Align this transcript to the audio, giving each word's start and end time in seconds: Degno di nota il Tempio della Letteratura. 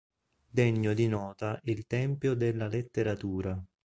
Degno 0.49 0.95
di 0.95 1.05
nota 1.07 1.59
il 1.65 1.85
Tempio 1.85 2.33
della 2.33 2.65
Letteratura. 2.65 3.63